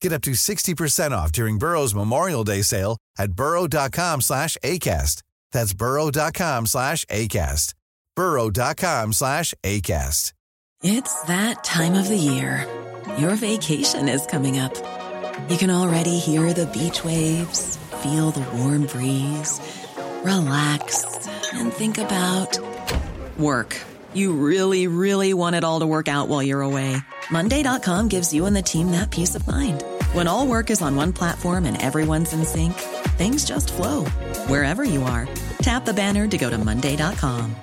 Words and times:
Get 0.00 0.12
up 0.12 0.22
to 0.22 0.30
60% 0.30 1.10
off 1.12 1.30
during 1.30 1.58
Burrow's 1.58 1.94
Memorial 1.94 2.44
Day 2.44 2.62
sale 2.62 2.96
at 3.18 3.32
burrow.com 3.32 4.22
slash 4.22 4.56
ACAST. 4.64 5.22
That's 5.52 5.74
burrow.com 5.74 6.66
slash 6.66 7.04
ACAST. 7.06 7.74
burrow.com 8.16 9.12
slash 9.12 9.54
ACAST. 9.62 10.32
It's 10.82 11.22
that 11.24 11.62
time 11.62 11.92
of 11.92 12.08
the 12.08 12.16
year. 12.16 12.66
Your 13.18 13.34
vacation 13.34 14.08
is 14.08 14.24
coming 14.24 14.58
up. 14.58 14.74
You 15.50 15.58
can 15.58 15.70
already 15.70 16.18
hear 16.18 16.54
the 16.54 16.66
beach 16.66 17.04
waves, 17.04 17.76
feel 18.02 18.30
the 18.30 18.40
warm 18.56 18.86
breeze, 18.86 19.60
relax, 20.24 21.28
and 21.52 21.70
think 21.70 21.98
about 21.98 22.58
work. 23.38 23.76
You 24.14 24.32
really, 24.32 24.86
really 24.86 25.34
want 25.34 25.56
it 25.56 25.64
all 25.64 25.80
to 25.80 25.86
work 25.86 26.08
out 26.08 26.28
while 26.28 26.42
you're 26.42 26.62
away. 26.62 26.96
Monday.com 27.30 28.08
gives 28.08 28.32
you 28.32 28.46
and 28.46 28.56
the 28.56 28.62
team 28.62 28.92
that 28.92 29.10
peace 29.10 29.34
of 29.34 29.46
mind. 29.46 29.84
When 30.12 30.26
all 30.26 30.48
work 30.48 30.70
is 30.70 30.82
on 30.82 30.96
one 30.96 31.12
platform 31.12 31.66
and 31.66 31.80
everyone's 31.80 32.32
in 32.32 32.44
sync, 32.44 32.74
things 33.16 33.44
just 33.44 33.72
flow 33.72 34.04
wherever 34.48 34.82
you 34.82 35.04
are. 35.04 35.28
Tap 35.62 35.84
the 35.84 35.94
banner 35.94 36.26
to 36.26 36.36
go 36.36 36.50
to 36.50 36.58
Monday.com. 36.58 37.54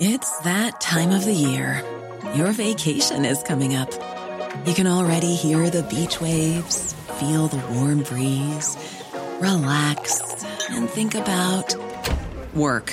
It's 0.00 0.38
that 0.40 0.82
time 0.82 1.12
of 1.12 1.24
the 1.24 1.32
year. 1.32 1.82
Your 2.34 2.52
vacation 2.52 3.24
is 3.24 3.42
coming 3.42 3.74
up. 3.74 3.90
You 4.66 4.74
can 4.74 4.86
already 4.86 5.34
hear 5.34 5.70
the 5.70 5.82
beach 5.84 6.20
waves, 6.20 6.92
feel 7.18 7.48
the 7.48 7.64
warm 7.72 8.02
breeze, 8.02 8.76
relax, 9.40 10.44
and 10.70 10.90
think 10.90 11.14
about 11.14 11.74
work. 12.54 12.92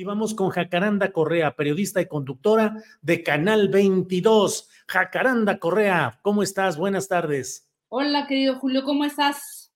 Y 0.00 0.04
vamos 0.04 0.34
con 0.34 0.48
Jacaranda 0.48 1.12
Correa, 1.12 1.54
periodista 1.56 2.00
y 2.00 2.06
conductora 2.06 2.82
de 3.02 3.22
Canal 3.22 3.68
22. 3.68 4.66
Jacaranda 4.86 5.58
Correa, 5.58 6.18
¿cómo 6.22 6.42
estás? 6.42 6.78
Buenas 6.78 7.06
tardes. 7.06 7.70
Hola, 7.90 8.26
querido 8.26 8.58
Julio, 8.58 8.82
¿cómo 8.82 9.04
estás? 9.04 9.74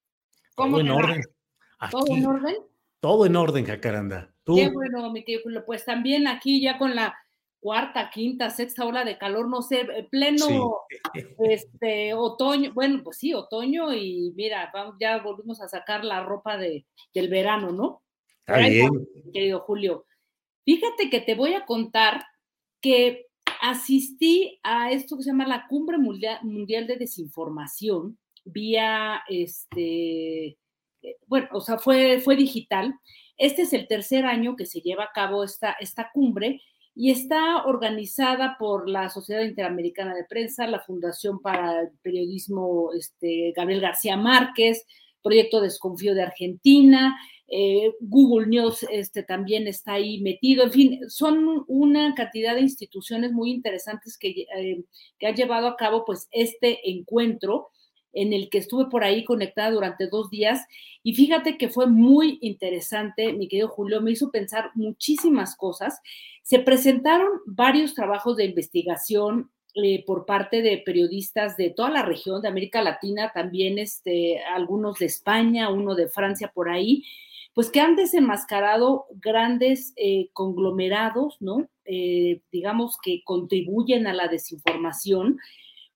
¿Cómo 0.55 0.79
Todo 0.79 0.81
en 0.81 0.91
orden. 0.91 1.23
¿Todo 1.91 2.07
en 2.09 2.25
orden? 2.25 2.55
Todo 3.01 3.27
en 3.27 3.37
orden, 3.37 3.67
Jacaranda. 3.67 4.33
Tú, 4.45 4.55
Qué 4.57 4.71
bueno, 4.71 5.12
mi 5.12 5.25
querido 5.25 5.43
Julio. 5.43 5.67
Pues 5.67 5.85
también 5.85 6.27
aquí 6.27 6.62
ya 6.62 6.79
con 6.79 6.95
la 6.95 7.15
cuarta, 7.61 8.09
quinta, 8.09 8.49
sexta 8.49 8.87
ola 8.87 9.05
de 9.05 9.19
calor, 9.19 9.47
no 9.47 9.61
sé, 9.61 9.81
eh, 9.83 10.09
pleno 10.11 10.87
este 11.51 12.15
otoño, 12.15 12.73
bueno, 12.73 13.03
pues 13.05 13.19
sí, 13.19 13.35
otoño 13.35 13.93
y 13.93 14.33
mira, 14.35 14.71
vamos, 14.73 14.95
ya 14.99 15.19
volvimos 15.23 15.61
a 15.61 15.69
sacar 15.69 16.03
la 16.03 16.25
ropa 16.25 16.56
de, 16.56 16.87
del 17.12 17.29
verano, 17.29 17.73
¿no? 17.73 18.01
Está 18.47 18.56
bien. 18.69 19.06
querido 19.35 19.61
Julio. 19.61 20.06
Fíjate 20.65 21.11
que 21.11 21.21
te 21.21 21.35
voy 21.35 21.55
a 21.55 21.67
contar 21.67 22.25
que 22.81 23.27
asistí 23.61 24.59
a 24.63 24.91
esto 24.93 25.17
que 25.17 25.23
se 25.23 25.31
llama 25.31 25.47
la 25.47 25.67
Cumbre 25.69 25.99
Mundial, 25.99 26.87
de 26.87 26.97
Desinformación 26.97 28.19
vía, 28.45 29.23
este, 29.29 30.47
eh, 31.03 31.17
bueno, 31.27 31.49
o 31.53 31.61
sea, 31.61 31.79
fue, 31.79 32.21
fue 32.21 32.37
digital. 32.37 32.95
Este 33.39 33.63
es 33.63 33.73
el 33.73 33.89
tercer 33.89 34.27
año 34.27 34.55
que 34.57 34.67
se 34.67 34.81
lleva 34.81 35.05
a 35.05 35.13
cabo 35.15 35.45
esta, 35.45 35.73
esta 35.81 36.11
cumbre 36.13 36.61
y 36.95 37.11
está 37.11 37.65
organizada 37.65 38.57
por 38.59 38.89
la 38.89 39.09
Sociedad 39.09 39.43
Interamericana 39.43 40.15
de 40.15 40.25
Prensa, 40.25 40.67
la 40.67 40.81
Fundación 40.81 41.41
para 41.41 41.81
el 41.81 41.91
Periodismo 42.03 42.91
este, 42.93 43.53
Gabriel 43.57 43.81
García 43.81 44.17
Márquez, 44.17 44.87
Proyecto 45.23 45.61
Desconfío 45.61 46.15
de 46.15 46.23
Argentina, 46.23 47.17
eh, 47.49 47.93
Google 48.00 48.47
News 48.47 48.87
este, 48.91 49.22
también 49.22 49.66
está 49.66 49.94
ahí 49.94 50.21
metido, 50.21 50.65
en 50.65 50.72
fin, 50.72 51.10
son 51.10 51.65
una 51.69 52.15
cantidad 52.15 52.55
de 52.55 52.62
instituciones 52.62 53.32
muy 53.32 53.50
interesantes 53.50 54.16
que, 54.16 54.47
eh, 54.56 54.84
que 55.19 55.27
han 55.27 55.37
llevado 55.37 55.69
a 55.69 55.77
cabo 55.77 56.05
pues 56.05 56.28
este 56.32 56.91
encuentro 56.91 57.69
en 58.15 58.32
el 58.32 58.49
que 58.49 58.59
estuve 58.59 58.87
por 58.87 59.05
ahí 59.05 59.25
conectada 59.25 59.72
durante 59.72 60.06
dos 60.06 60.31
días. 60.31 60.65
Y 61.03 61.15
fíjate 61.15 61.59
que 61.59 61.69
fue 61.69 61.87
muy 61.87 62.38
interesante, 62.41 63.32
mi 63.32 63.49
querido 63.49 63.69
Julio, 63.69 64.00
me 64.00 64.12
hizo 64.12 64.31
pensar 64.31 64.71
muchísimas 64.75 65.56
cosas. 65.56 66.00
Se 66.43 66.61
presentaron 66.61 67.28
varios 67.44 67.94
trabajos 67.94 68.37
de 68.37 68.44
investigación 68.44 69.50
eh, 69.75 70.05
por 70.06 70.25
parte 70.25 70.62
de 70.62 70.78
periodistas 70.78 71.56
de 71.56 71.71
toda 71.71 71.91
la 71.91 72.03
región, 72.03 72.41
de 72.41 72.49
América 72.49 72.81
Latina, 72.81 73.32
también 73.34 73.78
este, 73.78 74.41
algunos 74.44 75.00
de 75.00 75.06
España, 75.06 75.69
uno 75.69 75.97
de 75.97 76.09
Francia 76.09 76.53
por 76.55 76.69
ahí, 76.71 77.03
pues 77.55 77.71
que 77.71 77.81
han 77.81 77.95
desenmascarado 77.95 79.07
grandes 79.15 79.93
eh, 79.97 80.29
conglomerados, 80.33 81.37
¿no? 81.41 81.69
Eh, 81.85 82.43
digamos 82.51 82.99
que 83.03 83.23
contribuyen 83.25 84.07
a 84.07 84.13
la 84.13 84.27
desinformación, 84.27 85.39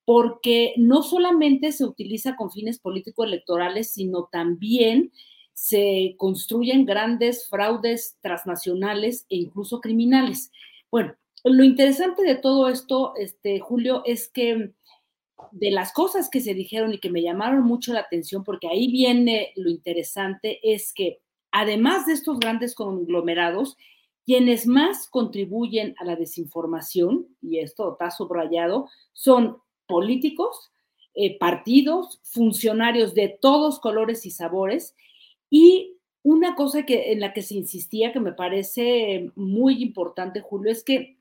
porque 0.05 0.73
no 0.77 1.03
solamente 1.03 1.73
se 1.73 1.85
utiliza 1.85 2.37
con 2.37 2.51
fines 2.51 2.79
político-electorales, 2.79 3.91
sino 3.91 4.29
también 4.31 5.13
se 5.53 6.15
construyen 6.17 6.87
grandes 6.87 7.49
fraudes 7.49 8.17
transnacionales 8.23 9.27
e 9.29 9.37
incluso 9.37 9.81
criminales. 9.81 10.53
Bueno, 10.91 11.15
lo 11.43 11.65
interesante 11.65 12.23
de 12.23 12.37
todo 12.37 12.69
esto, 12.69 13.15
este, 13.17 13.59
Julio, 13.59 14.03
es 14.07 14.29
que 14.29 14.73
de 15.51 15.71
las 15.71 15.93
cosas 15.93 16.31
que 16.31 16.41
se 16.41 16.55
dijeron 16.55 16.95
y 16.95 16.99
que 16.99 17.11
me 17.11 17.23
llamaron 17.23 17.65
mucho 17.65 17.93
la 17.93 18.01
atención, 18.01 18.45
porque 18.45 18.69
ahí 18.69 18.91
viene 18.91 19.53
lo 19.57 19.69
interesante, 19.69 20.61
es 20.63 20.93
que 20.93 21.19
además 21.53 22.06
de 22.06 22.12
estos 22.12 22.39
grandes 22.39 22.74
conglomerados, 22.74 23.77
quienes 24.24 24.66
más 24.66 25.09
contribuyen 25.09 25.95
a 25.98 26.04
la 26.04 26.16
desinformación, 26.16 27.27
y 27.41 27.59
esto 27.59 27.92
está 27.92 28.10
subrayado, 28.10 28.89
son 29.12 29.59
políticos, 29.86 30.71
eh, 31.15 31.39
partidos, 31.39 32.21
funcionarios 32.24 33.15
de 33.15 33.39
todos 33.41 33.80
colores 33.80 34.27
y 34.27 34.30
sabores, 34.30 34.95
y 35.50 35.97
una 36.22 36.54
cosa 36.54 36.84
que, 36.84 37.12
en 37.12 37.21
la 37.21 37.33
que 37.33 37.42
se 37.42 37.54
insistía 37.54 38.12
que 38.12 38.21
me 38.21 38.33
parece 38.33 39.33
muy 39.34 39.83
importante, 39.83 40.41
Julio, 40.41 40.71
es 40.71 40.84
que 40.84 41.16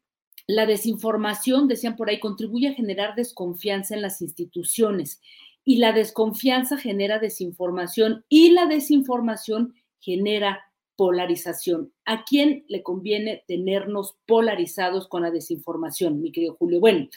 la 0.47 0.65
desinformación, 0.65 1.67
decían 1.67 1.95
por 1.95 2.09
ahí, 2.09 2.19
contribuye 2.19 2.69
a 2.69 2.73
generar 2.73 3.15
desconfianza 3.15 3.95
en 3.95 4.01
las 4.01 4.21
instituciones 4.21 5.21
y 5.63 5.77
la 5.77 5.91
desconfianza 5.91 6.77
genera 6.77 7.19
desinformación 7.19 8.23
y 8.29 8.51
la 8.51 8.65
desinformación 8.65 9.75
genera 9.99 10.63
polarización. 10.95 11.93
¿A 12.05 12.25
quién 12.25 12.65
le 12.67 12.83
conviene 12.83 13.43
tenernos 13.47 14.15
polarizados 14.25 15.07
con 15.07 15.21
la 15.21 15.31
desinformación, 15.31 16.21
mi 16.21 16.31
querido 16.31 16.55
Julio? 16.55 16.79
Bueno, 16.79 17.07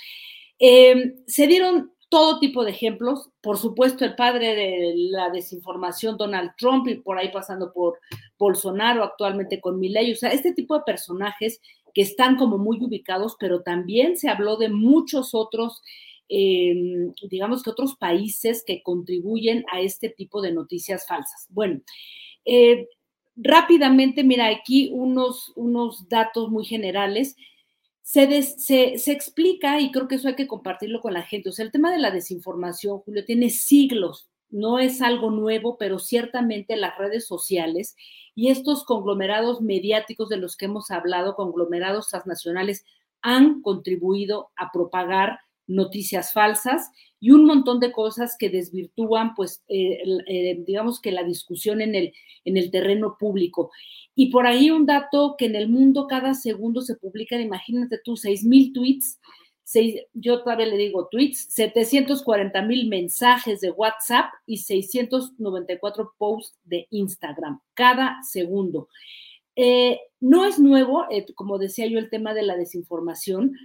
eh, 0.58 1.14
se 1.26 1.46
dieron 1.46 1.92
todo 2.10 2.40
tipo 2.40 2.64
de 2.64 2.72
ejemplos. 2.72 3.30
Por 3.40 3.56
supuesto, 3.56 4.04
el 4.04 4.16
padre 4.16 4.54
de 4.54 4.92
la 4.96 5.30
desinformación, 5.30 6.18
Donald 6.18 6.50
Trump, 6.58 6.86
y 6.88 6.96
por 6.96 7.16
ahí 7.16 7.30
pasando 7.32 7.72
por 7.72 7.98
Bolsonaro, 8.38 9.02
actualmente 9.02 9.60
con 9.60 9.78
Milley. 9.78 10.12
O 10.12 10.16
sea, 10.16 10.30
este 10.30 10.52
tipo 10.52 10.76
de 10.76 10.84
personajes 10.84 11.60
que 11.94 12.02
están 12.02 12.36
como 12.36 12.58
muy 12.58 12.82
ubicados, 12.82 13.36
pero 13.38 13.62
también 13.62 14.16
se 14.16 14.28
habló 14.28 14.56
de 14.56 14.68
muchos 14.68 15.34
otros, 15.34 15.82
eh, 16.28 16.74
digamos 17.30 17.62
que 17.62 17.70
otros 17.70 17.96
países 17.96 18.64
que 18.66 18.82
contribuyen 18.82 19.64
a 19.72 19.80
este 19.80 20.08
tipo 20.10 20.42
de 20.42 20.52
noticias 20.52 21.06
falsas. 21.06 21.46
Bueno, 21.48 21.80
eh, 22.44 22.88
rápidamente, 23.36 24.24
mira, 24.24 24.48
aquí 24.48 24.90
unos, 24.92 25.52
unos 25.56 26.08
datos 26.08 26.50
muy 26.50 26.64
generales. 26.64 27.36
Se, 28.02 28.42
se, 28.42 29.12
explica, 29.12 29.80
y 29.80 29.92
creo 29.92 30.08
que 30.08 30.16
eso 30.16 30.26
hay 30.26 30.34
que 30.34 30.48
compartirlo 30.48 31.00
con 31.00 31.12
la 31.12 31.22
gente, 31.22 31.50
o 31.50 31.52
sea, 31.52 31.64
el 31.64 31.70
tema 31.70 31.92
de 31.92 31.98
la 31.98 32.10
desinformación, 32.10 32.98
Julio, 32.98 33.24
tiene 33.24 33.50
siglos, 33.50 34.28
no 34.48 34.80
es 34.80 35.00
algo 35.00 35.30
nuevo, 35.30 35.78
pero 35.78 36.00
ciertamente 36.00 36.74
las 36.74 36.98
redes 36.98 37.24
sociales 37.26 37.94
y 38.34 38.48
estos 38.48 38.82
conglomerados 38.84 39.60
mediáticos 39.60 40.28
de 40.28 40.38
los 40.38 40.56
que 40.56 40.64
hemos 40.64 40.90
hablado, 40.90 41.36
conglomerados 41.36 42.08
transnacionales, 42.08 42.84
han 43.22 43.62
contribuido 43.62 44.50
a 44.56 44.72
propagar 44.72 45.38
noticias 45.68 46.32
falsas 46.32 46.90
y 47.20 47.30
un 47.30 47.44
montón 47.44 47.80
de 47.80 47.92
cosas 47.92 48.36
que 48.38 48.48
desvirtúan, 48.48 49.34
pues, 49.34 49.62
eh, 49.68 50.02
eh, 50.26 50.62
digamos 50.66 51.00
que 51.00 51.12
la 51.12 51.22
discusión 51.22 51.82
en 51.82 51.94
el, 51.94 52.12
en 52.44 52.56
el 52.56 52.70
terreno 52.70 53.16
público. 53.18 53.70
Y 54.14 54.30
por 54.30 54.46
ahí 54.46 54.70
un 54.70 54.86
dato 54.86 55.36
que 55.38 55.46
en 55.46 55.54
el 55.54 55.68
mundo 55.68 56.06
cada 56.06 56.34
segundo 56.34 56.80
se 56.80 56.96
publican, 56.96 57.40
imagínate 57.40 58.00
tú, 58.02 58.16
6 58.16 58.44
mil 58.44 58.72
tweets, 58.72 59.20
yo 60.14 60.42
todavía 60.42 60.66
le 60.66 60.76
digo 60.76 61.08
tweets, 61.10 61.46
740 61.50 62.62
mil 62.62 62.88
mensajes 62.88 63.60
de 63.60 63.70
WhatsApp 63.70 64.32
y 64.46 64.58
694 64.58 66.14
posts 66.18 66.58
de 66.64 66.86
Instagram 66.90 67.60
cada 67.74 68.18
segundo. 68.22 68.88
Eh, 69.54 70.00
no 70.20 70.44
es 70.44 70.58
nuevo, 70.58 71.06
como 71.34 71.58
decía 71.58 71.86
yo, 71.86 71.98
el 71.98 72.10
tema 72.10 72.34
de 72.34 72.42
la 72.42 72.56
desinformación, 72.56 73.56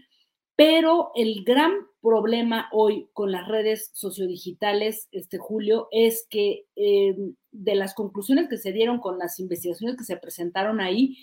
pero 0.56 1.12
el 1.16 1.44
gran 1.44 1.74
problema 2.02 2.70
hoy 2.72 3.10
con 3.14 3.32
las 3.32 3.48
redes 3.48 3.90
sociodigitales, 3.94 5.10
este 5.12 5.38
Julio, 5.38 5.88
es 5.92 6.28
que 6.30 6.66
eh, 6.76 7.16
de 7.52 7.76
las 7.76 7.94
conclusiones 7.94 8.48
que 8.48 8.58
se 8.58 8.72
dieron 8.72 9.00
con 9.00 9.18
las 9.18 9.40
investigaciones 9.40 9.98
que 9.98 10.04
se 10.06 10.18
presentaron 10.18 10.80
ahí, 10.80 11.18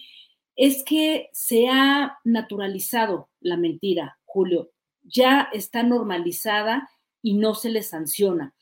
es 0.55 0.84
que 0.84 1.31
se 1.32 1.69
ha 1.69 2.19
naturalizado 2.25 3.31
la 3.40 3.56
mentira, 3.56 4.19
Julio. 4.25 4.70
Ya 5.02 5.49
está 5.52 5.82
normalizada 5.82 6.90
y 7.23 7.35
no 7.35 7.55
se 7.55 7.70
le 7.70 7.82
sanciona. 7.82 8.55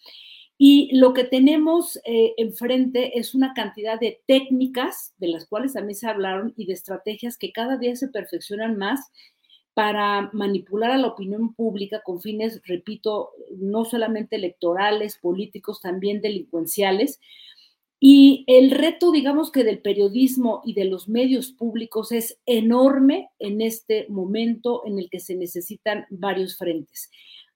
Y 0.56 0.94
lo 0.94 1.14
que 1.14 1.24
tenemos 1.24 1.98
eh, 2.04 2.34
enfrente 2.36 3.18
es 3.18 3.34
una 3.34 3.54
cantidad 3.54 3.98
de 3.98 4.20
técnicas, 4.26 5.14
de 5.16 5.28
las 5.28 5.46
cuales 5.46 5.72
también 5.72 5.96
se 5.96 6.06
hablaron, 6.06 6.52
y 6.54 6.66
de 6.66 6.74
estrategias 6.74 7.38
que 7.38 7.50
cada 7.50 7.78
día 7.78 7.96
se 7.96 8.08
perfeccionan 8.08 8.76
más 8.76 9.00
para 9.74 10.30
manipular 10.32 10.90
a 10.90 10.98
la 10.98 11.08
opinión 11.08 11.54
pública 11.54 12.02
con 12.04 12.20
fines, 12.20 12.60
repito, 12.64 13.30
no 13.56 13.84
solamente 13.84 14.36
electorales, 14.36 15.18
políticos, 15.18 15.80
también 15.80 16.20
delincuenciales. 16.20 17.20
Y 18.00 18.44
el 18.46 18.70
reto, 18.70 19.12
digamos 19.12 19.52
que 19.52 19.62
del 19.62 19.80
periodismo 19.80 20.62
y 20.64 20.72
de 20.72 20.86
los 20.86 21.08
medios 21.08 21.52
públicos 21.52 22.12
es 22.12 22.38
enorme 22.46 23.28
en 23.38 23.60
este 23.60 24.06
momento 24.08 24.82
en 24.86 24.98
el 24.98 25.10
que 25.10 25.20
se 25.20 25.36
necesitan 25.36 26.06
varios 26.08 26.56
frentes. 26.56 27.10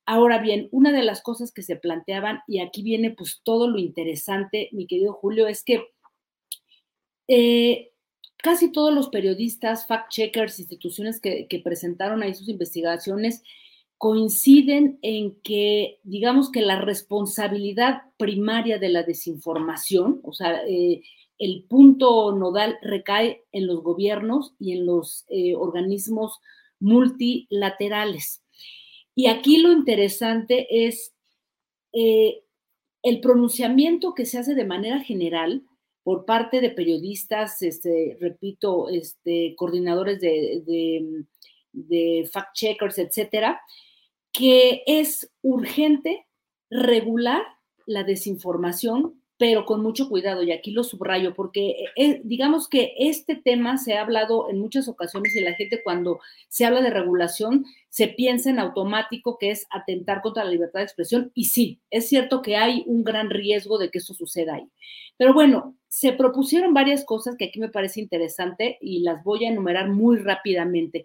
Ahora 0.07 0.39
bien, 0.39 0.69
una 0.71 0.93
de 0.93 1.03
las 1.03 1.23
cosas 1.23 1.51
que 1.51 1.63
se 1.63 1.77
planteaban, 1.77 2.41
y 2.47 2.61
aquí 2.61 2.83
viene 2.83 3.11
pues 3.11 3.41
todo 3.43 3.69
lo 3.69 3.79
interesante, 3.79 4.69
mi 4.73 4.87
querido 4.87 5.15
Julio, 5.15 5.49
es 5.49 5.65
que 5.65 5.83
eh, 7.27 7.94
casi 8.45 8.71
todos 8.71 8.93
los 8.93 9.09
periodistas, 9.09 9.89
fact-checkers, 9.89 10.59
instituciones 10.59 11.19
que, 11.19 11.63
presentaron 11.65 12.23
ahí 12.23 12.35
sus 12.35 12.51
investigaciones, 12.51 13.43
coinciden 13.97 14.99
en 15.01 15.41
que, 15.41 15.99
digamos 16.03 16.51
que 16.51 16.61
la 16.61 16.79
responsabilidad 16.79 18.03
primaria 18.19 18.79
de 18.79 18.91
la 18.91 19.03
desinformación, 19.03 20.21
o 20.23 20.35
sea, 20.35 20.61
eh, 20.69 21.01
el 21.39 21.65
punto 21.71 22.37
nodal 22.37 22.77
recae 22.83 23.45
en 23.51 23.67
los 23.67 23.83
gobiernos 23.83 24.53
y 24.59 24.73
en 24.73 24.85
los 24.85 25.25
eh, 25.29 25.55
organismos 25.55 26.39
multilaterales. 26.81 28.43
Y 29.15 29.29
aquí 29.29 29.57
lo 29.57 29.73
interesante 29.73 30.67
es 30.87 31.15
eh, 31.95 32.43
el 33.03 33.23
pronunciamiento 33.23 34.13
que 34.13 34.27
se 34.27 34.37
hace 34.37 34.55
de 34.55 34.67
manera 34.67 35.01
general 35.01 35.63
por 36.05 36.27
parte 36.27 36.61
de 36.61 36.71
periodistas, 36.71 37.61
este, 37.63 38.17
repito, 38.21 38.89
este, 38.91 39.55
coordinadores 39.57 40.21
de, 40.21 40.63
de, 40.65 41.25
de 41.73 42.31
fact-checkers, 42.31 42.99
etcétera, 42.99 43.61
que 44.31 44.83
es 44.87 45.33
urgente 45.43 46.27
regular 46.71 47.43
la 47.87 48.05
desinformación 48.05 49.24
pero 49.37 49.65
con 49.65 49.83
mucho 49.83 50.09
cuidado, 50.09 50.43
y 50.43 50.53
aquí 50.53 50.71
lo 50.71 50.85
subrayo, 50.85 51.35
porque 51.35 51.87
eh, 51.97 52.21
digamos 52.25 52.69
que 52.69 52.95
este 52.97 53.35
tema 53.35 53.79
se 53.79 53.95
ha 53.95 54.03
hablado 54.03 54.49
en 54.49 54.61
muchas 54.61 54.87
ocasiones 54.87 55.35
y 55.35 55.41
la 55.41 55.55
gente 55.55 55.83
cuando 55.83 56.21
se 56.49 56.65
habla 56.65 56.83
de 56.83 56.91
regulación 56.91 57.65
se 57.89 58.09
piensa 58.09 58.51
en 58.51 58.61
automático 58.61 59.37
que 59.39 59.51
es 59.51 59.67
atentar 59.71 60.23
contra 60.23 60.45
la 60.45 60.51
libertad 60.51 60.81
de 60.81 60.85
expresión, 60.85 61.33
y 61.35 61.47
sí, 61.47 61.81
es 61.91 62.09
cierto 62.09 62.43
que 62.43 62.57
hay 62.57 62.85
un 62.87 63.03
gran 63.03 63.31
riesgo 63.31 63.79
de 63.79 63.91
que 63.91 63.99
eso 63.99 64.15
suceda 64.15 64.55
ahí. 64.55 64.69
Pero 65.17 65.33
bueno, 65.33 65.77
se 65.89 66.13
propusieron 66.13 66.75
varias 66.75 67.05
cosas 67.05 67.37
que 67.37 67.47
aquí 67.47 67.61
me 67.61 67.69
parece 67.69 68.01
interesante 68.01 68.79
y 68.81 69.01
las 69.01 69.23
voy 69.23 69.45
a 69.45 69.51
enumerar 69.51 69.89
muy 69.89 70.19
rápidamente. 70.19 71.05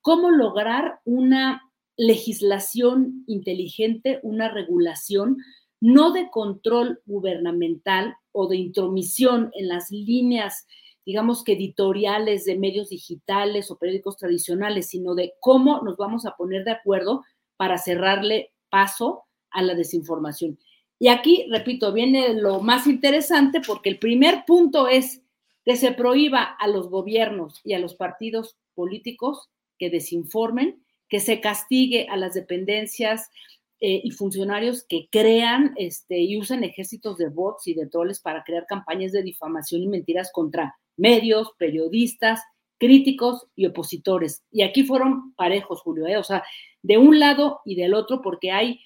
¿Cómo 0.00 0.30
lograr 0.30 1.00
una 1.04 1.62
legislación 1.96 3.24
inteligente, 3.26 4.18
una 4.22 4.48
regulación? 4.48 5.36
No 5.80 6.12
de 6.12 6.30
control 6.30 7.00
gubernamental 7.06 8.16
o 8.32 8.46
de 8.46 8.56
intromisión 8.56 9.50
en 9.54 9.68
las 9.68 9.90
líneas, 9.90 10.66
digamos 11.04 11.42
que 11.42 11.52
editoriales 11.52 12.44
de 12.44 12.58
medios 12.58 12.90
digitales 12.90 13.70
o 13.70 13.78
periódicos 13.78 14.16
tradicionales, 14.16 14.88
sino 14.88 15.14
de 15.14 15.34
cómo 15.40 15.80
nos 15.82 15.96
vamos 15.96 16.26
a 16.26 16.36
poner 16.36 16.64
de 16.64 16.72
acuerdo 16.72 17.24
para 17.56 17.78
cerrarle 17.78 18.52
paso 18.68 19.24
a 19.50 19.62
la 19.62 19.74
desinformación. 19.74 20.58
Y 20.98 21.08
aquí, 21.08 21.46
repito, 21.50 21.92
viene 21.92 22.34
lo 22.34 22.60
más 22.60 22.86
interesante 22.86 23.60
porque 23.66 23.88
el 23.88 23.98
primer 23.98 24.44
punto 24.46 24.86
es 24.86 25.22
que 25.64 25.76
se 25.76 25.92
prohíba 25.92 26.42
a 26.42 26.68
los 26.68 26.90
gobiernos 26.90 27.60
y 27.64 27.72
a 27.72 27.78
los 27.78 27.94
partidos 27.94 28.56
políticos 28.74 29.48
que 29.78 29.90
desinformen, 29.90 30.84
que 31.08 31.20
se 31.20 31.40
castigue 31.40 32.06
a 32.10 32.16
las 32.16 32.34
dependencias 32.34 33.30
eh, 33.82 34.00
y 34.04 34.10
funcionarios 34.10 34.84
que 34.84 35.08
crean 35.10 35.72
este, 35.76 36.20
y 36.20 36.38
usan 36.38 36.64
ejércitos 36.64 37.16
de 37.16 37.28
bots 37.28 37.66
y 37.66 37.74
de 37.74 37.86
troles 37.86 38.20
para 38.20 38.44
crear 38.44 38.66
campañas 38.66 39.12
de 39.12 39.22
difamación 39.22 39.82
y 39.82 39.88
mentiras 39.88 40.30
contra 40.32 40.78
medios, 40.96 41.52
periodistas, 41.58 42.42
críticos 42.78 43.46
y 43.56 43.66
opositores. 43.66 44.44
Y 44.50 44.62
aquí 44.62 44.84
fueron 44.84 45.34
parejos, 45.34 45.80
Julio, 45.80 46.06
¿eh? 46.06 46.18
o 46.18 46.24
sea, 46.24 46.44
de 46.82 46.98
un 46.98 47.18
lado 47.18 47.60
y 47.64 47.74
del 47.74 47.94
otro, 47.94 48.20
porque 48.20 48.50
hay, 48.50 48.80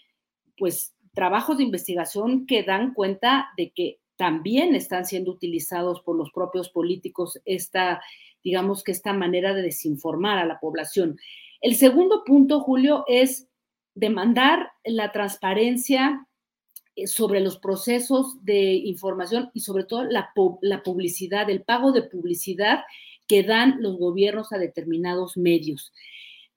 pues, 0.56 0.94
trabajos 1.12 1.58
de 1.58 1.64
investigación 1.64 2.46
que 2.46 2.62
dan 2.62 2.94
cuenta 2.94 3.48
de 3.56 3.70
que 3.70 3.98
también 4.16 4.74
están 4.74 5.06
siendo 5.06 5.32
utilizados 5.32 6.02
por 6.02 6.16
los 6.16 6.30
propios 6.30 6.68
políticos 6.68 7.40
esta, 7.44 8.00
digamos 8.42 8.84
que 8.84 8.92
esta 8.92 9.12
manera 9.12 9.54
de 9.54 9.62
desinformar 9.62 10.38
a 10.38 10.46
la 10.46 10.60
población. 10.60 11.18
El 11.60 11.74
segundo 11.76 12.24
punto, 12.24 12.60
Julio, 12.60 13.04
es 13.08 13.48
demandar 13.94 14.72
la 14.84 15.12
transparencia 15.12 16.26
eh, 16.96 17.06
sobre 17.06 17.40
los 17.40 17.58
procesos 17.58 18.44
de 18.44 18.74
información 18.74 19.50
y 19.54 19.60
sobre 19.60 19.84
todo 19.84 20.04
la, 20.04 20.32
publicidad, 20.84 21.50
el 21.50 21.62
pago 21.62 21.92
de 21.92 22.02
publicidad 22.02 22.84
que 23.26 23.42
dan 23.42 23.78
los 23.80 23.98
gobiernos 23.98 24.52
a 24.52 24.58
determinados 24.58 25.36
medios. 25.36 25.92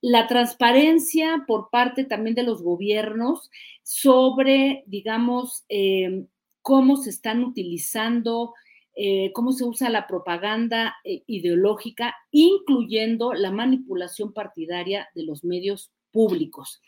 La 0.01 0.27
transparencia 0.27 1.44
por 1.48 1.70
parte 1.72 2.03
también 2.03 2.36
de 2.36 2.44
los 2.44 2.62
gobiernos 2.62 3.50
sobre, 3.82 4.84
digamos, 4.86 5.63
em, 5.70 6.27
cómo 6.62 6.98
se 6.98 7.10
están 7.10 7.44
utilizando, 7.44 8.53
eh, 8.96 9.32
cómo 9.34 9.53
se 9.53 9.63
usa 9.63 9.89
la 9.89 10.06
propaganda 10.06 10.98
eh, 11.03 11.24
ideológica, 11.25 12.15
incluyendo 12.29 13.34
la 13.34 13.51
manipulación 13.51 14.34
partidaria 14.34 15.08
de 15.15 15.24
los 15.24 15.44
medios 15.44 15.91
públicos. 16.12 16.82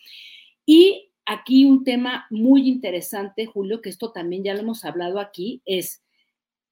Y 0.71 1.13
aquí 1.25 1.65
un 1.65 1.83
tema 1.83 2.27
muy 2.29 2.69
interesante, 2.69 3.47
Julio, 3.47 3.81
que 3.81 3.89
esto 3.89 4.11
también 4.11 4.43
ya 4.43 4.53
lo 4.53 4.59
hemos 4.59 4.85
hablado 4.85 5.19
aquí, 5.19 5.63
es 5.65 6.03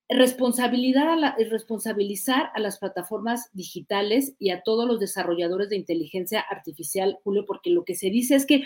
responsabilidad 0.08 1.13
a 1.13 1.16
la, 1.16 1.36
responsabilizar 1.50 2.51
a 2.54 2.60
las 2.60 2.77
plataformas 2.77 3.50
digitales 3.54 4.36
y 4.38 4.51
a 4.51 4.62
todos 4.62 4.88
los 4.88 5.00
desarrolladores 5.00 5.70
de 5.70 5.77
inteligencia 5.77 6.42
artificial, 6.42 7.18
Julio, 7.24 7.44
porque 7.48 7.72
lo 7.72 7.86
que 7.86 7.96
se 7.96 8.12
dice 8.12 8.36
es 8.36 8.46
que 8.46 8.66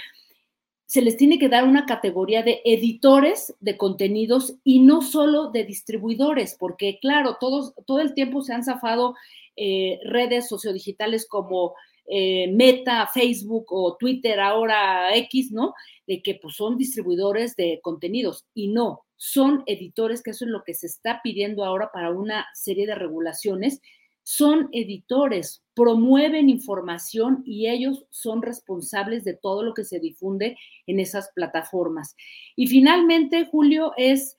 se 0.85 1.01
les 1.01 1.15
tiene 1.15 1.39
que 1.39 1.47
dar 1.47 1.63
una 1.63 1.85
categoría 1.85 2.43
de 2.43 2.59
editores 2.65 3.55
de 3.61 3.77
contenidos 3.77 4.57
y 4.65 4.81
no 4.81 5.01
solo 5.01 5.49
de 5.49 5.63
distribuidores, 5.63 6.57
porque 6.59 6.99
claro, 6.99 7.37
todos, 7.39 7.73
todo 7.85 8.01
el 8.01 8.13
tiempo 8.13 8.41
se 8.41 8.53
han 8.53 8.65
zafado 8.65 9.15
eh, 9.55 9.97
redes 10.03 10.49
sociodigitales 10.49 11.25
como 11.25 11.73
eh, 12.13 12.51
Meta, 12.51 13.07
Facebook 13.07 13.67
o 13.69 13.95
Twitter, 13.97 14.39
ahora 14.39 15.15
X, 15.15 15.51
¿no? 15.51 15.73
De 16.05 16.21
que 16.21 16.35
pues, 16.35 16.55
son 16.55 16.77
distribuidores 16.77 17.55
de 17.55 17.79
contenidos 17.81 18.45
y 18.53 18.67
no, 18.67 19.05
son 19.15 19.63
editores, 19.65 20.21
que 20.21 20.31
eso 20.31 20.45
es 20.45 20.51
lo 20.51 20.63
que 20.63 20.73
se 20.73 20.87
está 20.87 21.21
pidiendo 21.23 21.63
ahora 21.63 21.89
para 21.93 22.11
una 22.11 22.45
serie 22.53 22.85
de 22.85 22.95
regulaciones 22.95 23.81
son 24.23 24.69
editores, 24.71 25.63
promueven 25.73 26.49
información 26.49 27.41
y 27.45 27.67
ellos 27.67 28.05
son 28.11 28.41
responsables 28.41 29.23
de 29.23 29.33
todo 29.33 29.63
lo 29.63 29.73
que 29.73 29.83
se 29.83 29.99
difunde 29.99 30.57
en 30.85 30.99
esas 30.99 31.31
plataformas. 31.33 32.15
Y 32.55 32.67
finalmente, 32.67 33.47
Julio, 33.49 33.93
es 33.97 34.37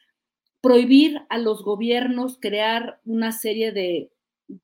prohibir 0.61 1.21
a 1.29 1.39
los 1.39 1.65
gobiernos 1.65 2.39
crear 2.41 3.01
una 3.05 3.33
serie 3.33 3.73
de 3.73 4.11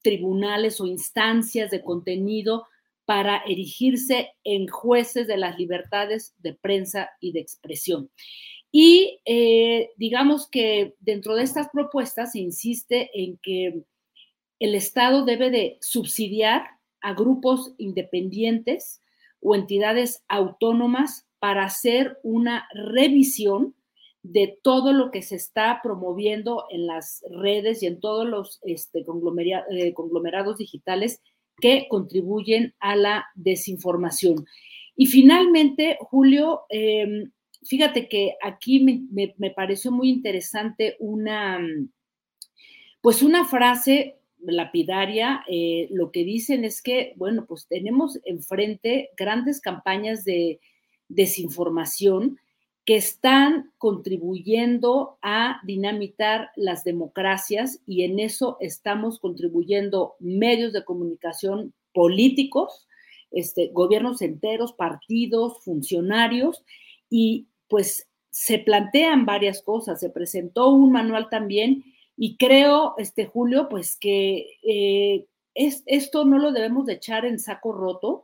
tribunales 0.02 0.80
o 0.80 0.86
instancias 0.86 1.70
de 1.70 1.82
contenido 1.82 2.66
para 3.08 3.38
erigirse 3.46 4.34
en 4.44 4.68
jueces 4.68 5.26
de 5.26 5.38
las 5.38 5.58
libertades 5.58 6.34
de 6.40 6.52
prensa 6.52 7.08
y 7.20 7.32
de 7.32 7.40
expresión. 7.40 8.10
Y 8.70 9.20
eh, 9.24 9.92
digamos 9.96 10.46
que 10.46 10.94
dentro 11.00 11.34
de 11.34 11.42
estas 11.42 11.70
propuestas 11.70 12.32
se 12.32 12.40
insiste 12.40 13.08
en 13.14 13.38
que 13.38 13.82
el 14.58 14.74
Estado 14.74 15.24
debe 15.24 15.50
de 15.50 15.78
subsidiar 15.80 16.66
a 17.00 17.14
grupos 17.14 17.72
independientes 17.78 19.00
o 19.40 19.54
entidades 19.54 20.22
autónomas 20.28 21.26
para 21.38 21.64
hacer 21.64 22.18
una 22.22 22.68
revisión 22.74 23.74
de 24.22 24.58
todo 24.62 24.92
lo 24.92 25.10
que 25.10 25.22
se 25.22 25.36
está 25.36 25.80
promoviendo 25.82 26.66
en 26.68 26.86
las 26.86 27.24
redes 27.30 27.82
y 27.82 27.86
en 27.86 28.00
todos 28.00 28.26
los 28.28 28.60
este, 28.64 28.98
eh, 29.00 29.94
conglomerados 29.94 30.58
digitales 30.58 31.22
que 31.60 31.86
contribuyen 31.88 32.74
a 32.80 32.96
la 32.96 33.26
desinformación. 33.34 34.46
Y 34.96 35.06
finalmente, 35.06 35.96
Julio, 36.00 36.62
em, 36.70 37.30
fíjate 37.62 38.08
que 38.08 38.34
aquí 38.42 38.80
me, 38.80 39.34
me, 39.36 39.50
pareció 39.50 39.92
muy 39.92 40.08
interesante 40.08 40.96
una, 40.98 41.60
pues 43.00 43.22
una 43.22 43.44
frase 43.44 44.16
lapidaria, 44.40 45.44
eh, 45.48 45.88
lo 45.90 46.10
que 46.10 46.24
dicen 46.24 46.64
es 46.64 46.82
que, 46.82 47.12
bueno, 47.16 47.46
pues 47.46 47.66
tenemos 47.68 48.18
enfrente 48.24 49.10
grandes 49.16 49.60
campañas 49.60 50.24
de 50.24 50.60
desinformación 51.08 52.38
que 52.88 52.96
están 52.96 53.70
contribuyendo 53.76 55.18
a 55.20 55.60
dinamitar 55.62 56.52
las 56.56 56.84
democracias 56.84 57.82
y 57.86 58.04
en 58.04 58.18
eso 58.18 58.56
estamos 58.60 59.18
contribuyendo 59.20 60.14
medios 60.20 60.72
de 60.72 60.86
comunicación 60.86 61.74
políticos, 61.92 62.88
este, 63.30 63.68
gobiernos 63.74 64.22
enteros, 64.22 64.72
partidos, 64.72 65.62
funcionarios 65.62 66.64
y 67.10 67.48
pues 67.68 68.08
se 68.30 68.58
plantean 68.58 69.26
varias 69.26 69.60
cosas. 69.60 70.00
Se 70.00 70.08
presentó 70.08 70.70
un 70.70 70.90
manual 70.90 71.28
también 71.28 71.84
y 72.16 72.38
creo, 72.38 72.94
este 72.96 73.26
Julio, 73.26 73.68
pues 73.68 73.98
que 73.98 74.46
eh, 74.62 75.26
es, 75.52 75.82
esto 75.84 76.24
no 76.24 76.38
lo 76.38 76.52
debemos 76.52 76.86
de 76.86 76.94
echar 76.94 77.26
en 77.26 77.38
saco 77.38 77.70
roto. 77.72 78.22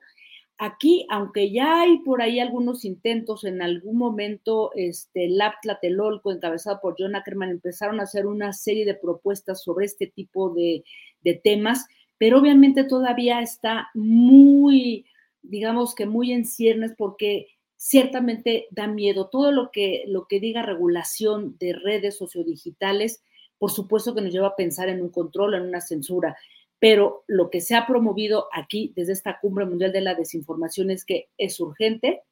Aquí, 0.57 1.05
aunque 1.11 1.51
ya 1.51 1.81
hay 1.81 1.99
por 1.99 2.23
ahí 2.23 2.39
algunos 2.39 2.85
intentos, 2.85 3.45
en 3.45 3.61
algún 3.61 3.99
momento, 3.99 4.71
este, 4.75 5.29
Lab 5.29 5.55
Tlatelolco, 5.63 6.31
encabezado 6.31 6.81
por 6.81 6.95
John 6.97 7.17
Ackerman, 7.17 7.51
empezaron 7.51 7.99
a 7.99 8.05
hacer 8.05 8.27
una 8.27 8.53
serie 8.53 8.85
de 8.85 8.95
propuestas 8.95 9.63
sobre 9.63 9.87
este 9.87 10.07
tipo 10.07 10.51
de, 10.51 10.85
de 11.23 11.35
temas, 11.35 11.87
pero 12.19 12.39
obviamente 12.39 12.85
todavía 12.85 13.41
está 13.41 13.89
muy, 13.95 15.07
digamos 15.43 15.95
que 15.97 16.07
muy 16.07 16.33
en 16.33 16.45
ciernes 16.45 16.95
porque 16.97 17.49
ciertamente 17.77 18.67
da 18.71 18.87
miedo. 18.87 19.29
Todo 19.29 19.53
lo 19.53 19.71
que, 19.71 20.05
lo 20.07 20.27
que 20.27 20.41
diga 20.41 20.63
regulación 20.63 21.57
de 21.59 21.73
redes 21.73 22.17
sociodigitales, 22.17 23.23
por 23.59 23.71
supuesto 23.71 24.15
que 24.15 24.23
nos 24.23 24.33
lleva 24.33 24.49
a 24.49 24.57
pensar 24.57 24.89
en 24.89 25.03
un 25.03 25.11
control, 25.11 25.55
en 25.55 25.63
una 25.63 25.81
censura, 25.81 26.37
pero 26.85 27.25
lo 27.29 27.49
que 27.49 27.63
se 27.63 27.75
ha 27.77 27.87
promovido 27.87 28.47
aquí 28.53 28.93
desde 28.95 29.15
esta 29.15 29.41
cumbre 29.41 29.65
mundial 29.65 29.91
de 29.91 30.03
la 30.03 30.15
desinformación 30.15 30.91
es 30.91 31.07
que 31.07 31.31
es 31.39 31.59
urgente 31.59 32.25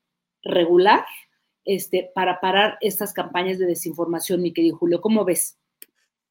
regular 0.43 1.07
este, 1.65 2.11
para 2.15 2.39
parar 2.39 2.77
estas 2.83 3.15
campañas 3.15 3.59
de 3.59 3.65
desinformación, 3.65 4.43
mi 4.43 4.53
querido 4.53 4.77
Julio. 4.77 5.01
¿Cómo 5.01 5.25
ves? 5.25 5.59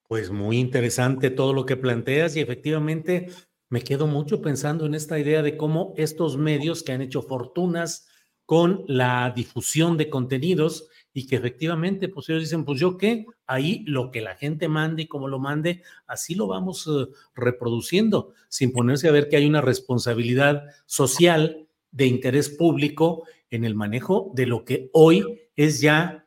Pues 0.07 0.29
muy 0.29 0.59
interesante 0.59 1.31
todo 1.31 1.51
lo 1.51 1.65
que 1.65 1.77
planteas 1.77 2.35
y 2.35 2.41
efectivamente 2.41 3.25
me 3.69 3.81
quedo 3.81 4.05
mucho 4.05 4.39
pensando 4.39 4.85
en 4.85 4.93
esta 4.93 5.17
idea 5.17 5.41
de 5.41 5.57
cómo 5.57 5.95
estos 5.97 6.37
medios 6.37 6.83
que 6.83 6.91
han 6.91 7.01
hecho 7.01 7.23
fortunas 7.23 8.07
con 8.45 8.85
la 8.85 9.33
difusión 9.35 9.97
de 9.97 10.11
contenidos 10.11 10.89
y 11.13 11.27
que 11.27 11.35
efectivamente, 11.35 12.07
pues 12.07 12.29
ellos 12.29 12.41
dicen, 12.41 12.63
pues 12.63 12.79
yo 12.79 12.97
qué, 12.97 13.25
ahí 13.45 13.83
lo 13.85 14.11
que 14.11 14.21
la 14.21 14.35
gente 14.35 14.67
mande 14.67 15.03
y 15.03 15.07
como 15.07 15.27
lo 15.27 15.39
mande, 15.39 15.81
así 16.07 16.35
lo 16.35 16.47
vamos 16.47 16.87
eh, 16.87 17.11
reproduciendo, 17.35 18.33
sin 18.47 18.71
ponerse 18.71 19.09
a 19.09 19.11
ver 19.11 19.27
que 19.27 19.35
hay 19.35 19.45
una 19.45 19.61
responsabilidad 19.61 20.63
social 20.85 21.67
de 21.91 22.05
interés 22.05 22.49
público 22.49 23.25
en 23.49 23.65
el 23.65 23.75
manejo 23.75 24.31
de 24.33 24.45
lo 24.45 24.63
que 24.63 24.89
hoy 24.93 25.41
es 25.55 25.81
ya 25.81 26.25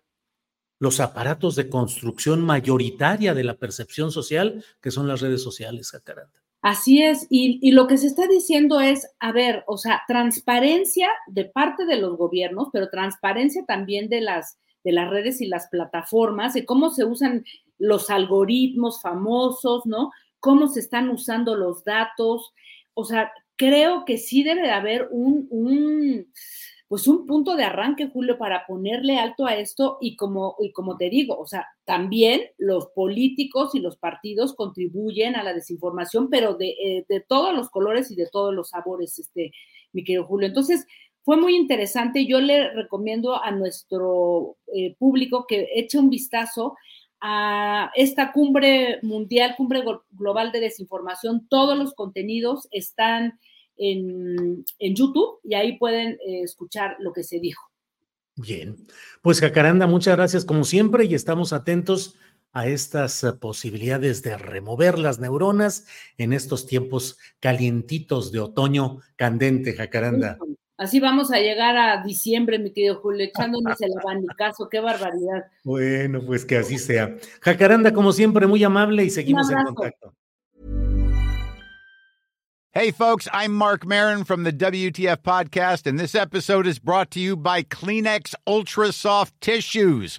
los 0.79 1.01
aparatos 1.01 1.57
de 1.57 1.71
construcción 1.71 2.43
mayoritaria 2.43 3.33
de 3.33 3.45
la 3.45 3.57
percepción 3.57 4.11
social, 4.11 4.63
que 4.83 4.91
son 4.91 5.09
las 5.09 5.23
redes 5.23 5.43
sociales, 5.43 5.91
Jacaranda. 5.91 6.43
Así 6.61 7.03
es, 7.03 7.27
y, 7.29 7.59
y, 7.63 7.73
lo 7.73 7.87
que 7.87 7.99
se 7.99 8.07
está 8.07 8.27
diciendo 8.27 8.81
es, 8.81 9.07
a 9.19 9.33
ver, 9.33 9.65
o 9.67 9.77
sea, 9.77 10.03
transparencia 10.09 11.09
de 11.27 11.45
parte 11.45 11.85
de 11.85 11.97
los 11.97 12.17
gobiernos, 12.17 12.69
pero 12.73 12.89
transparencia 12.89 13.65
también 13.67 14.09
de 14.09 14.23
las 14.23 14.59
de 14.85 14.93
las 14.93 15.11
redes 15.11 15.41
y 15.41 15.47
las 15.47 15.69
plataformas, 15.69 16.55
de 16.55 16.65
cómo 16.65 16.91
se 16.91 17.05
usan 17.05 17.45
los 17.79 18.11
algoritmos 18.11 19.03
famosos, 19.03 19.87
¿no? 19.87 20.13
Cómo 20.41 20.69
se 20.69 20.81
están 20.81 21.09
usando 21.09 21.57
los 21.57 21.85
datos. 21.85 22.53
O 22.93 23.05
sea, 23.05 23.33
creo 23.57 24.05
que 24.05 24.19
sí 24.19 24.45
debe 24.45 24.63
de 24.63 24.71
haber 24.71 25.09
un, 25.11 25.47
un 25.51 26.27
pues 26.95 27.09
un 27.09 27.27
punto 27.27 27.57
de 27.57 27.65
arranque, 27.65 28.09
Julio, 28.09 28.39
para 28.39 28.67
ponerle 28.67 29.19
alto 29.19 29.47
a 29.47 29.57
esto 29.57 29.99
y 30.01 30.17
como, 30.17 30.55
y 30.61 30.71
como 30.71 30.97
te 30.97 31.09
digo, 31.09 31.37
o 31.37 31.47
sea, 31.47 31.67
también 31.85 32.43
los 32.59 32.89
políticos 32.89 33.75
y 33.75 33.81
los 33.81 33.97
partidos 33.97 34.55
contribuyen 34.55 35.35
a 35.35 35.43
la 35.43 35.55
desinformación, 35.55 36.29
pero 36.31 36.55
de, 36.55 36.69
eh, 36.69 37.07
de 37.09 37.21
todos 37.21 37.55
los 37.55 37.71
colores 37.71 38.11
y 38.11 38.17
de 38.17 38.29
todos 38.31 38.55
los 38.55 38.69
sabores, 38.69 39.19
este, 39.19 39.51
mi 39.93 40.05
querido 40.05 40.25
Julio. 40.25 40.47
Entonces, 40.47 40.87
fue 41.25 41.39
muy 41.39 41.57
interesante. 41.57 42.27
Yo 42.27 42.41
le 42.41 42.71
recomiendo 42.75 43.43
a 43.43 43.51
nuestro 43.51 44.59
eh, 44.75 44.95
público 44.99 45.47
que 45.49 45.69
eche 45.75 45.99
un 45.99 46.11
vistazo 46.11 46.77
a 47.21 47.91
esta 47.95 48.31
cumbre 48.31 48.99
mundial, 49.01 49.55
cumbre 49.57 49.83
global 50.11 50.53
de 50.53 50.61
desinformación. 50.61 51.49
Todos 51.49 51.79
los 51.79 51.95
contenidos 51.95 52.69
están 52.71 53.39
en, 53.79 54.65
YouTube 54.79 55.41
y 55.43 55.55
ahí 55.55 55.79
pueden 55.79 56.13
eh, 56.27 56.43
escuchar 56.43 56.97
lo 57.01 57.15
que 57.15 57.25
se 57.25 57.41
dijo. 57.41 57.71
Bien, 58.37 58.77
pues 59.23 59.41
Jacaranda, 59.41 59.87
muchas 59.87 60.17
gracias 60.17 60.45
como 60.45 60.65
siempre 60.65 61.07
y 61.07 61.15
estamos 61.15 61.55
atentos 61.55 62.17
a 62.53 62.67
estas 62.67 63.25
eh, 63.25 63.33
posibilidades 63.33 64.23
de 64.23 64.37
remover 64.37 64.99
las 64.99 65.21
neuronas 65.21 65.87
en 66.19 66.35
estos 66.35 66.67
tiempos 66.67 67.19
calientitos 67.41 68.31
de 68.31 68.41
otoño 68.41 68.99
candente, 69.17 69.73
Jacaranda. 69.73 70.37
Así 70.77 70.99
vamos 70.99 71.31
a 71.31 71.39
llegar 71.39 71.77
a 71.77 72.03
diciembre, 72.03 72.59
mi 72.59 72.73
querido 72.73 72.97
Julio, 72.97 73.25
echándonos 73.25 73.81
el 73.81 73.93
abanicazo, 73.97 74.69
qué 74.69 74.81
barbaridad. 74.81 75.45
Bueno, 75.63 76.21
pues 76.27 76.45
que 76.45 76.57
así 76.57 76.79
sea. 76.79 77.15
Jacaranda, 77.41 77.93
como 77.93 78.13
siempre, 78.13 78.49
muy 78.49 78.65
amable 78.65 79.05
y 79.05 79.11
seguimos 79.11 79.49
en 79.51 79.63
contacto. 79.63 80.13
Hey, 82.73 82.91
folks, 82.91 83.29
I'm 83.33 83.53
Mark 83.53 83.87
Marin 83.87 84.25
from 84.25 84.43
the 84.43 84.53
WTF 84.53 85.19
Podcast, 85.19 85.87
and 85.87 85.97
this 85.97 86.17
episode 86.17 86.67
is 86.67 86.81
brought 86.81 87.09
to 87.13 87.21
you 87.21 87.37
by 87.37 87.63
Kleenex 87.63 88.35
Ultra 88.45 88.91
Soft 88.91 89.33
Tissues 89.41 90.19